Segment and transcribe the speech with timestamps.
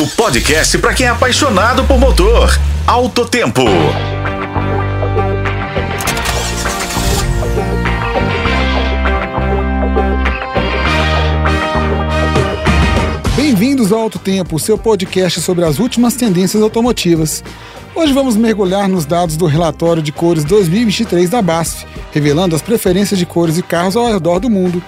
[0.00, 2.58] O podcast para quem é apaixonado por motor.
[2.86, 3.60] Alto Tempo.
[13.36, 17.44] Bem-vindos ao Alto Tempo, seu podcast sobre as últimas tendências automotivas.
[17.94, 23.18] Hoje vamos mergulhar nos dados do relatório de cores 2023 da BASF, revelando as preferências
[23.18, 24.82] de cores e carros ao redor do mundo.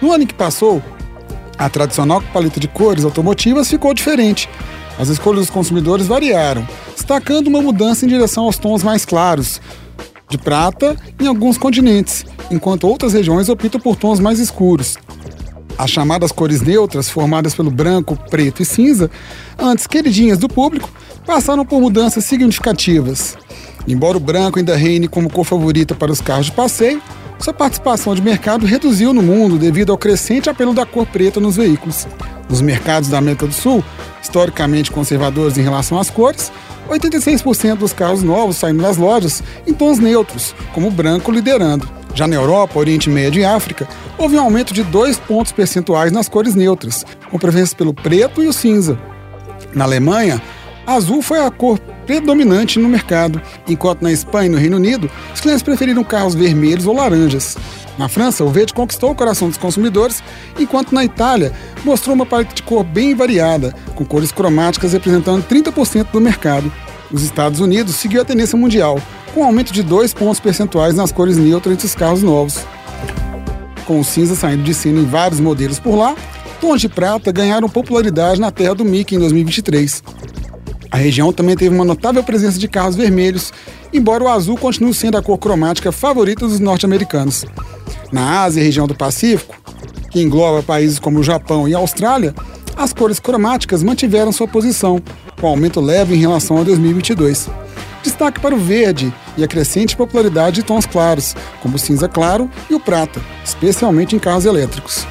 [0.00, 0.80] No ano que passou,
[1.58, 4.48] a tradicional paleta de cores automotivas ficou diferente.
[4.98, 9.60] As escolhas dos consumidores variaram, destacando uma mudança em direção aos tons mais claros,
[10.28, 14.96] de prata em alguns continentes, enquanto outras regiões optam por tons mais escuros.
[15.76, 19.10] As chamadas cores neutras, formadas pelo branco, preto e cinza,
[19.58, 20.88] antes queridinhas do público,
[21.26, 23.36] passaram por mudanças significativas.
[23.86, 27.02] Embora o branco ainda reine como cor favorita para os carros de passeio,
[27.38, 31.56] sua participação de mercado reduziu no mundo devido ao crescente apelo da cor preta nos
[31.56, 32.06] veículos.
[32.48, 33.84] Nos mercados da América do Sul,
[34.22, 36.52] historicamente conservadores em relação às cores,
[36.88, 41.88] 86% dos carros novos saindo das lojas em tons neutros, como o branco liderando.
[42.14, 46.28] Já na Europa, Oriente Médio e África, houve um aumento de 2 pontos percentuais nas
[46.28, 48.98] cores neutras, com preferência pelo preto e o cinza.
[49.74, 50.40] Na Alemanha,
[50.86, 55.40] azul foi a cor predominante no mercado, enquanto na Espanha e no Reino Unido, os
[55.40, 57.56] clientes preferiram carros vermelhos ou laranjas.
[57.98, 60.22] Na França, o verde conquistou o coração dos consumidores,
[60.58, 61.52] enquanto na Itália
[61.84, 66.72] mostrou uma paleta de cor bem variada, com cores cromáticas representando 30% do mercado.
[67.12, 69.00] Os Estados Unidos seguiu a tendência mundial,
[69.32, 72.58] com um aumento de 2 pontos percentuais nas cores neutras entre os carros novos.
[73.84, 76.16] Com o cinza saindo de cena em vários modelos por lá,
[76.60, 80.02] tons de prata ganharam popularidade na terra do Mickey em 2023.
[80.94, 83.52] A região também teve uma notável presença de carros vermelhos,
[83.92, 87.44] embora o azul continue sendo a cor cromática favorita dos norte-americanos.
[88.12, 89.56] Na Ásia e região do Pacífico,
[90.08, 92.32] que engloba países como o Japão e a Austrália,
[92.76, 95.02] as cores cromáticas mantiveram sua posição,
[95.40, 97.50] com aumento leve em relação a 2022.
[98.00, 102.48] Destaque para o verde e a crescente popularidade de tons claros, como o cinza claro
[102.70, 105.04] e o prata, especialmente em carros elétricos.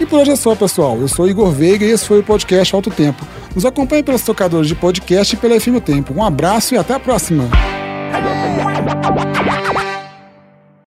[0.00, 0.96] E por hoje é só, pessoal.
[0.98, 3.26] Eu sou Igor Veiga e esse foi o podcast Alto Tempo.
[3.54, 6.14] Nos acompanhe pelos tocadores de podcast e pela FM Tempo.
[6.14, 7.48] Um abraço e até a próxima.